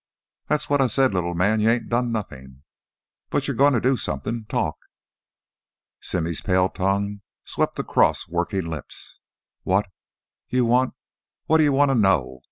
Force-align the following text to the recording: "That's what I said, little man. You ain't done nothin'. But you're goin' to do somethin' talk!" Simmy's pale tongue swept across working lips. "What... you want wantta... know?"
"That's 0.47 0.67
what 0.67 0.81
I 0.81 0.87
said, 0.87 1.13
little 1.13 1.35
man. 1.35 1.59
You 1.59 1.69
ain't 1.69 1.87
done 1.87 2.11
nothin'. 2.11 2.63
But 3.29 3.47
you're 3.47 3.55
goin' 3.55 3.73
to 3.73 3.79
do 3.79 3.97
somethin' 3.97 4.45
talk!" 4.49 4.75
Simmy's 5.99 6.41
pale 6.41 6.69
tongue 6.69 7.21
swept 7.45 7.77
across 7.77 8.27
working 8.27 8.65
lips. 8.65 9.19
"What... 9.61 9.87
you 10.49 10.65
want 10.65 10.95
wantta... 11.47 11.93
know?" 11.99 12.39